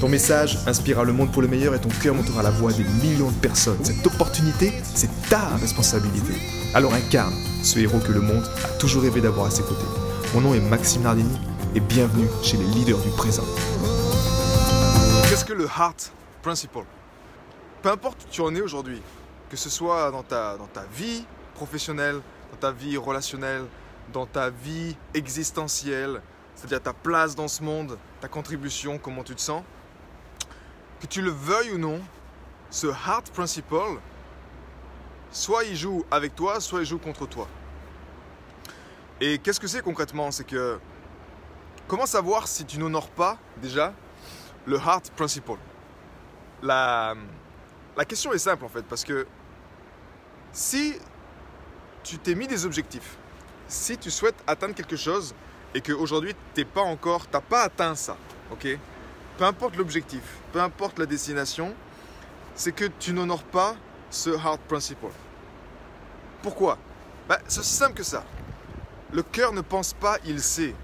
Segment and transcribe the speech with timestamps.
[0.00, 2.84] Ton message inspirera le monde pour le meilleur et ton cœur montera la voix des
[2.84, 3.82] millions de personnes.
[3.82, 6.34] Cette opportunité, c'est ta responsabilité.
[6.74, 9.86] Alors incarne ce héros que le monde a toujours rêvé d'avoir à ses côtés.
[10.34, 11.38] Mon nom est Maxime Nardini
[11.74, 13.44] et bienvenue chez les leaders du présent.
[15.30, 16.84] Qu'est-ce que le Heart Principle?
[17.80, 19.00] Peu importe où tu en es aujourd'hui,
[19.48, 22.20] que ce soit dans ta, dans ta vie professionnelle,
[22.50, 23.64] dans ta vie relationnelle,
[24.12, 26.20] dans ta vie existentielle,
[26.54, 29.62] c'est-à-dire ta place dans ce monde, ta contribution, comment tu te sens,
[31.00, 32.00] que tu le veuilles ou non,
[32.70, 34.00] ce Heart Principle,
[35.30, 37.48] soit il joue avec toi, soit il joue contre toi.
[39.20, 40.30] Et qu'est-ce que c'est concrètement?
[40.30, 40.78] C'est que
[41.88, 43.94] comment savoir si tu n'honores pas déjà
[44.66, 45.58] le Heart Principle?
[46.62, 47.14] La,
[47.96, 49.26] la question est simple en fait, parce que
[50.52, 50.98] si
[52.02, 53.16] tu t'es mis des objectifs,
[53.68, 55.34] si tu souhaites atteindre quelque chose
[55.74, 58.16] et qu'aujourd'hui tu n'as pas encore, t'as pas atteint ça,
[58.50, 58.78] ok?
[59.38, 61.74] Peu importe l'objectif, peu importe la destination,
[62.54, 63.76] c'est que tu n'honores pas
[64.10, 65.06] ce heart principle.
[66.42, 66.78] Pourquoi?
[67.28, 68.24] Bah, C'est aussi simple que ça.
[69.12, 70.74] Le cœur ne pense pas, il sait.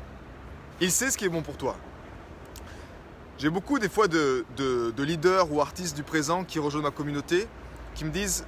[0.80, 1.76] Il sait ce qui est bon pour toi.
[3.38, 4.44] J'ai beaucoup des fois de,
[4.98, 7.48] leaders ou artistes du présent qui rejoignent ma communauté,
[7.94, 8.44] qui me disent,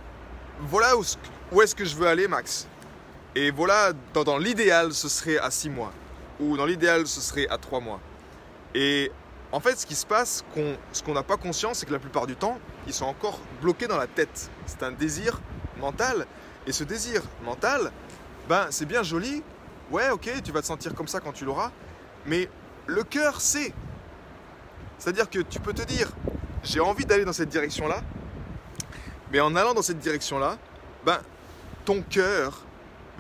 [0.61, 1.03] voilà où,
[1.53, 2.69] où est-ce que je veux aller Max.
[3.35, 5.93] Et voilà, dans, dans l'idéal, ce serait à 6 mois.
[6.41, 8.01] Ou dans l'idéal, ce serait à 3 mois.
[8.75, 9.11] Et
[9.55, 10.45] en fait, ce qui se passe,
[10.93, 13.87] ce qu'on n'a pas conscience, c'est que la plupart du temps, ils sont encore bloqués
[13.87, 14.51] dans la tête.
[14.67, 15.41] C'est un désir
[15.79, 16.27] mental.
[16.67, 17.93] Et ce désir mental,
[18.49, 19.45] ben, c'est bien joli.
[19.93, 21.71] Ouais, ok, tu vas te sentir comme ça quand tu l'auras.
[22.27, 22.49] Mais
[22.89, 23.73] le cœur sait.
[24.99, 26.11] C'est-à-dire que tu peux te dire,
[26.65, 28.03] j'ai envie d'aller dans cette direction-là.
[29.31, 30.59] Mais en allant dans cette direction-là,
[31.07, 31.21] ben,
[31.85, 32.65] ton cœur,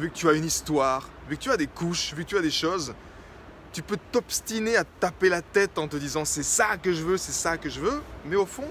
[0.00, 2.36] vu que tu as une histoire, vu que tu as des couches, vu que tu
[2.36, 2.92] as des choses,
[3.74, 7.16] tu peux t'obstiner à taper la tête en te disant c'est ça que je veux,
[7.16, 8.70] c'est ça que je veux, mais au fond,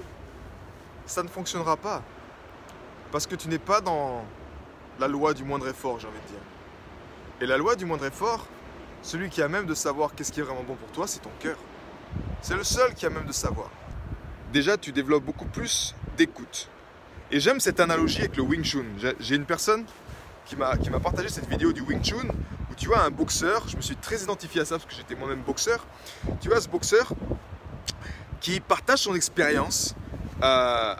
[1.04, 2.02] ça ne fonctionnera pas.
[3.12, 4.24] Parce que tu n'es pas dans
[4.98, 6.40] la loi du moindre effort, j'ai envie de dire.
[7.42, 8.46] Et la loi du moindre effort,
[9.02, 11.30] celui qui a même de savoir qu'est-ce qui est vraiment bon pour toi, c'est ton
[11.38, 11.58] cœur.
[12.40, 13.68] C'est le seul qui a même de savoir.
[14.54, 16.70] Déjà, tu développes beaucoup plus d'écoute.
[17.30, 18.86] Et j'aime cette analogie avec le Wing Chun.
[19.20, 19.84] J'ai une personne
[20.46, 22.28] qui m'a partagé cette vidéo du Wing Chun
[22.84, 25.40] tu vois un boxeur, je me suis très identifié à ça parce que j'étais moi-même
[25.40, 25.86] boxeur.
[26.42, 27.14] Tu vois ce boxeur
[28.42, 29.94] qui partage son expérience
[30.42, 30.94] euh,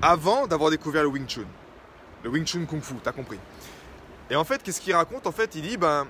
[0.00, 1.46] avant d'avoir découvert le Wing Chun.
[2.22, 3.40] Le Wing Chun Kung Fu, t'as compris.
[4.30, 5.26] Et en fait, qu'est-ce qu'il raconte?
[5.26, 6.06] En fait, il dit ben,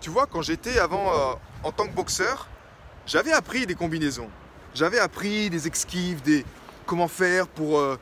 [0.00, 2.46] tu vois, quand j'étais avant euh, en tant que boxeur,
[3.08, 4.30] j'avais appris des combinaisons.
[4.76, 6.44] J'avais appris des esquives, des
[6.86, 7.98] comment faire pour euh,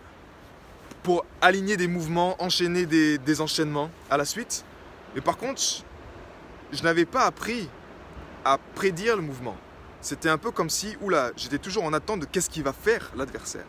[1.05, 4.67] pour aligner des mouvements, enchaîner des, enchaînements à la suite.
[5.15, 5.62] Mais par contre,
[6.72, 7.69] je n'avais pas appris
[8.44, 9.56] à prédire le mouvement.
[10.00, 13.12] C'était un peu comme si, oula, j'étais toujours en attente de qu'est-ce qu'il va faire
[13.15, 13.66] l'adversaire.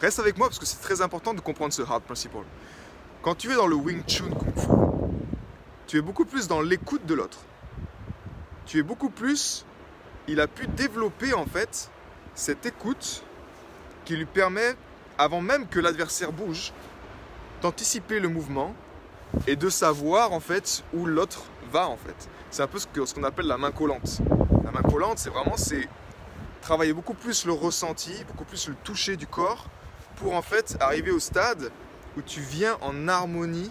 [0.00, 2.38] Reste avec moi parce que c'est très important de comprendre ce hard principle.
[3.20, 4.68] Quand tu es dans le Wing Chun Kung Fu,
[5.86, 7.38] tu es beaucoup plus dans l'écoute de l'autre.
[8.64, 9.66] Tu es beaucoup plus,
[10.28, 11.90] il a pu développer en fait
[12.34, 13.24] cette écoute
[14.04, 14.76] qui lui permet
[15.18, 16.72] avant même que l'adversaire bouge,
[17.60, 18.74] d'anticiper le mouvement
[19.46, 22.28] et de savoir en fait où l'autre va en fait.
[22.50, 24.18] C'est un peu ce qu'on appelle la main collante.
[24.64, 25.88] La main collante, c'est vraiment c'est
[26.60, 29.66] travailler beaucoup plus le ressenti, beaucoup plus le toucher du corps
[30.16, 31.70] pour en fait arriver au stade
[32.16, 33.70] où tu viens en harmonie,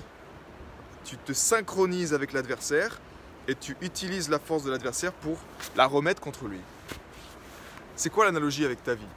[1.03, 2.99] tu te synchronises avec l'adversaire
[3.47, 5.37] et tu utilises la force de l'adversaire pour
[5.75, 6.59] la remettre contre lui.
[7.95, 9.07] C'est quoi l'analogie avec ta vie?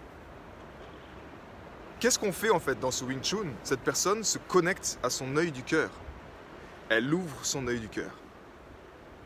[2.01, 3.47] Qu'est-ce qu'on fait en fait dans ce Wing Chun?
[3.63, 5.91] Cette personne se connecte à son œil du cœur.
[6.89, 8.11] Elle ouvre son œil du cœur.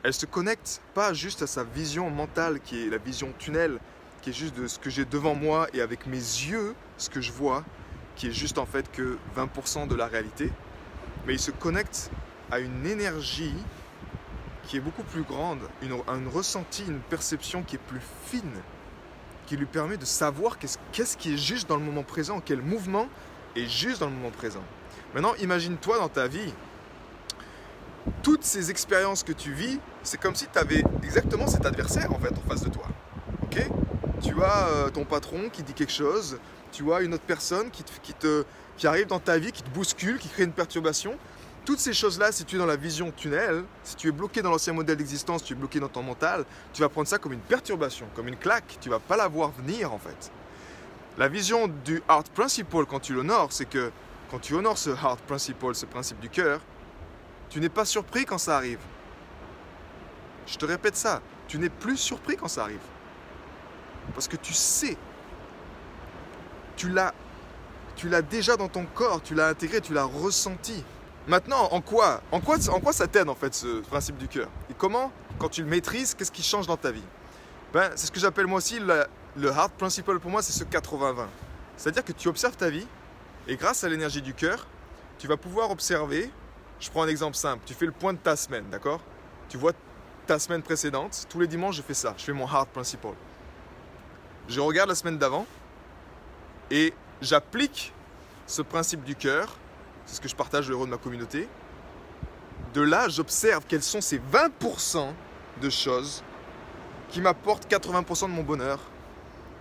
[0.05, 3.81] Elle se connecte pas juste à sa vision mentale qui est la vision tunnel,
[4.21, 7.23] qui est juste de ce que j'ai devant moi et avec mes yeux, ce que
[7.23, 7.65] je vois,
[8.15, 10.53] qui est juste en fait que 20% de la réalité,
[11.27, 12.11] mais il se connecte
[12.51, 13.55] à une énergie
[14.65, 18.63] qui est beaucoup plus grande, une, un ressenti, une perception qui est plus fine
[19.47, 23.09] qui lui permet de savoir qu'est-ce qui est juste dans le moment présent, quel mouvement
[23.57, 24.63] est juste dans le moment présent.
[25.15, 26.53] Maintenant, imagine-toi dans ta vie,
[28.23, 32.19] toutes ces expériences que tu vis, c'est comme si tu avais exactement cet adversaire en
[32.19, 32.87] fait en face de toi.
[33.43, 33.67] Ok?
[34.23, 36.39] Tu as euh, ton patron qui dit quelque chose,
[36.73, 38.45] tu vois, une autre personne qui te,
[38.77, 41.17] qui arrive dans ta vie, qui te bouscule, qui crée une perturbation.
[41.65, 44.51] Toutes ces choses-là, si tu es dans la vision tunnel, si tu es bloqué dans
[44.51, 47.41] l'ancien modèle d'existence, tu es bloqué dans ton mental, tu vas prendre ça comme une
[47.41, 48.77] perturbation, comme une claque.
[48.81, 50.31] Tu vas pas la voir venir en fait.
[51.17, 53.91] La vision du Heart Principle quand tu l'honores, c'est que
[54.31, 56.61] quand tu honores ce Heart Principle, ce principe du cœur,
[57.51, 58.81] tu n'es pas surpris quand ça arrive.
[60.47, 62.83] Je te répète ça, tu n'es plus surpris quand ça arrive.
[64.13, 64.97] Parce que tu sais.
[66.77, 67.15] Tu l'as
[67.97, 70.85] tu l'as déjà dans ton corps, tu l'as intégré, tu l'as ressenti.
[71.27, 74.49] Maintenant, en quoi, en quoi, en quoi ça t'aide en fait ce principe du cœur?
[74.71, 77.05] Et comment, quand tu le maîtrises, qu'est-ce qui change dans ta vie?
[77.73, 79.07] Ben, C'est ce que j'appelle moi aussi le,
[79.37, 81.27] le heart principle pour moi, c'est ce 80-20.
[81.77, 82.87] C'est-à-dire que tu observes ta vie
[83.49, 84.67] et grâce à l'énergie du cœur,
[85.19, 86.31] tu vas pouvoir observer.
[86.85, 87.63] Je prends un exemple simple.
[87.65, 89.01] Tu fais le point de ta semaine, d'accord?
[89.49, 89.73] Tu vois
[90.27, 91.25] ta semaine précédente.
[91.31, 92.13] Tous les dimanches, je fais ça.
[92.19, 93.15] Je fais mon heart principle.
[94.49, 95.47] Je regarde la semaine d'avant
[96.71, 96.93] et
[97.23, 97.95] j'applique
[98.47, 99.57] ce principe du cœur.
[100.05, 101.49] C'est ce que je partage le héros de ma communauté.
[102.75, 105.09] De là, j'observe quels sont ces 20%
[105.63, 106.23] de choses
[107.09, 108.79] qui m'apportent 80% de mon bonheur,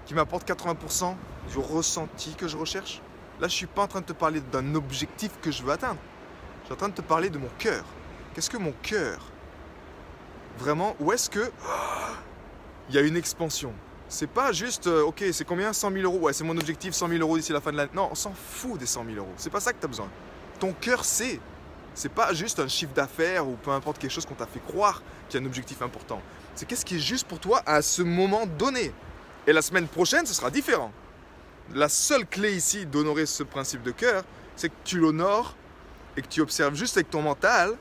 [0.08, 1.16] qui m'apportent 80%
[1.54, 3.02] du ressenti que je recherche.
[3.40, 5.72] Là, je ne suis pas en train de te parler d'un objectif que je veux
[5.72, 6.00] atteindre.
[6.74, 7.86] En train de te parler de mon cœur.
[8.34, 9.20] Qu'est-ce que mon cœur?
[10.58, 11.52] Vraiment, où est-ce que
[12.90, 13.74] il y a une expansion?
[14.10, 15.72] C'est pas juste, euh, ok, c'est combien?
[15.72, 17.92] 100 000 euros Ouais, c'est mon objectif, 100 000 euros d'ici la fin de l'année.
[17.94, 19.32] Non, on s'en fout des 100 000 euros.
[19.38, 20.10] C'est pas ça que tu as besoin.
[20.60, 21.40] Ton cœur sait.
[21.94, 25.04] C'est pas juste un chiffre d'affaires ou peu importe quelque chose qu'on t'a fait croire
[25.30, 26.24] qu'il y a un objectif important.
[26.56, 28.92] C'est qu'est-ce qui est juste pour toi à ce moment donné.
[29.46, 30.92] Et la semaine prochaine, ce sera différent.
[31.76, 34.24] La seule clé ici d'honorer ce principe de cœur,
[34.56, 35.56] c'est que tu l'honores
[36.18, 37.76] et que tu observes juste avec ton mental,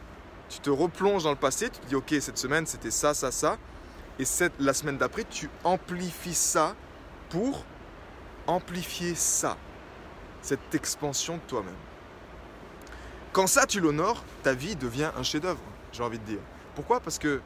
[0.48, 3.30] tu te replonges dans le passé, tu te dis ok cette semaine c'était ça, ça,
[3.30, 3.58] ça,
[4.18, 6.74] et cette, la semaine d'après tu amplifies ça
[7.30, 7.64] pour
[8.46, 9.56] amplifier ça,
[10.42, 11.74] cette expansion de toi-même.
[13.32, 15.62] Quand ça tu l'honores, ta vie devient un chef-d'œuvre,
[15.92, 16.40] j'ai envie de dire.
[16.74, 17.00] Pourquoi?
[17.00, 17.40] Parce que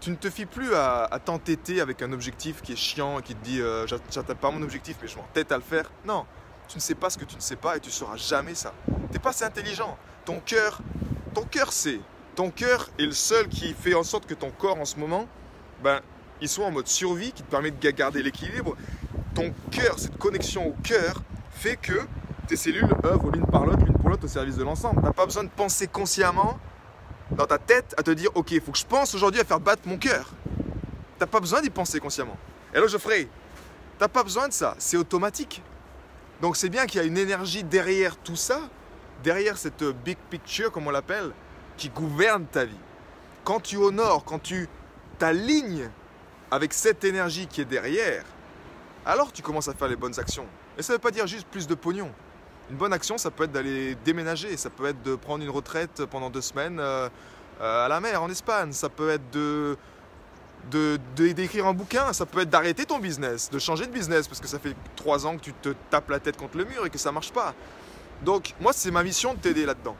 [0.00, 3.34] tu ne te fies plus à, t'entêter avec un objectif qui est chiant et qui
[3.34, 5.90] te dit euh, j'atteins pas mon objectif mais je m'entête à le faire.
[6.06, 6.24] Non,
[6.68, 8.74] tu ne sais pas ce que tu ne sais pas et tu sauras jamais ça.
[9.10, 9.96] T'es pas assez intelligent.
[10.24, 10.80] Ton cœur,
[11.34, 12.00] ton cœur sait.
[12.34, 15.26] Ton cœur est le seul qui fait en sorte que ton corps en ce moment,
[15.82, 16.00] ben,
[16.40, 18.76] il soit en mode survie, qui te permet de garder l'équilibre.
[19.34, 22.06] Ton cœur, cette connexion au cœur, fait que
[22.46, 25.00] tes cellules œuvrent l'une par l'autre, l'une pour l'autre au service de l'ensemble.
[25.02, 26.58] T'as pas besoin de penser consciemment
[27.30, 29.60] dans ta tête à te dire ok, il faut que je pense aujourd'hui à faire
[29.60, 30.30] battre mon cœur.
[31.18, 32.36] T'as pas besoin d'y penser consciemment.
[32.74, 33.28] Et là, Geoffrey,
[33.98, 35.62] t'as pas besoin de ça, c'est automatique.
[36.40, 38.60] Donc c'est bien qu'il y a une énergie derrière tout ça,
[39.24, 41.32] derrière cette big picture, comme on l'appelle,
[41.76, 42.78] qui gouverne ta vie.
[43.44, 44.68] Quand tu honores, quand tu
[45.18, 45.90] t'alignes
[46.50, 48.24] avec cette énergie qui est derrière,
[49.04, 50.46] alors tu commences à faire les bonnes actions.
[50.76, 52.12] Et ça ne veut pas dire juste plus de pognon.
[52.70, 56.04] Une bonne action, ça peut être d'aller déménager, ça peut être de prendre une retraite
[56.04, 57.08] pendant deux semaines euh,
[57.60, 59.76] euh, à la mer en Espagne, ça peut être de
[60.70, 64.40] de- d'écrire un bouquin, ça peut être d'arrêter ton business, de changer de business parce
[64.40, 66.90] que ça fait trois ans que tu te tapes la tête contre le mur et
[66.90, 67.54] que ça marche pas.
[68.24, 69.96] Donc moi c'est ma mission de t'aider là-dedans.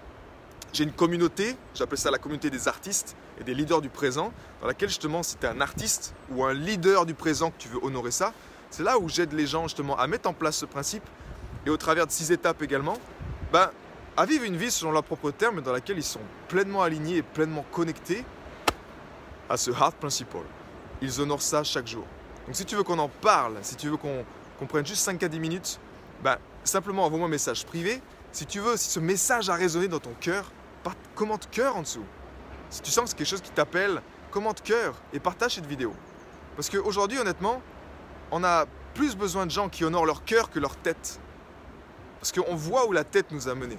[0.73, 4.67] J'ai une communauté, j'appelle ça la communauté des artistes et des leaders du présent, dans
[4.67, 7.79] laquelle justement si tu es un artiste ou un leader du présent que tu veux
[7.83, 8.35] honorer ça,
[8.71, 11.05] c'est là où j'aide les gens justement à mettre en place ce principe
[11.65, 12.99] et au travers de six étapes également,
[13.51, 13.71] ben,
[14.17, 17.23] à vivre une vie selon leurs propres termes dans laquelle ils sont pleinement alignés et
[17.23, 18.25] pleinement connectés
[19.49, 20.39] à ce heart principle.
[21.01, 22.05] Ils honorent ça chaque jour.
[22.47, 24.25] Donc si tu veux qu'on en parle, si tu veux qu'on
[24.59, 25.81] qu'on prenne juste 5 à 10 minutes,
[26.23, 28.03] ben, simplement envoie-moi un message privé.
[28.33, 30.51] Si tu veux, si ce message a résonné dans ton cœur,
[31.15, 32.05] commente cœur en dessous.
[32.71, 35.95] Si tu sens que c'est quelque chose qui t'appelle, commente cœur et partage cette vidéo.
[36.57, 37.63] Parce qu'aujourd'hui, honnêtement,
[38.31, 41.21] on a plus besoin de gens qui honorent leur cœur que leur tête.
[42.21, 43.79] Parce qu'on voit où la tête nous a menés.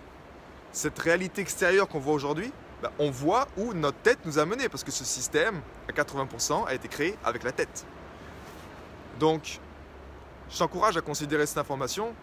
[0.72, 4.70] Cette réalité extérieure qu'on voit aujourd'hui, ben, on voit où notre tête nous a menés.
[4.70, 7.86] Parce que ce système, à 80%, a été créé avec la tête.
[9.20, 9.60] Donc,
[10.50, 12.14] je t'encourage à considérer cette information.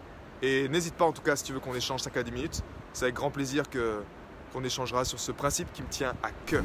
[0.43, 2.63] Et n'hésite pas, en tout cas, si tu veux qu'on échange 5 à 10 minutes.
[2.93, 4.03] C'est avec grand plaisir que,
[4.53, 6.65] qu'on échangera sur ce principe qui me tient à cœur.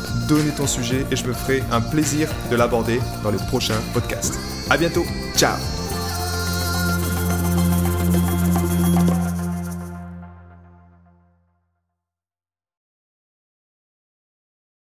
[0.35, 4.39] donner ton sujet et je me ferai un plaisir de l'aborder dans les prochains podcasts.
[4.69, 5.80] À bientôt, ciao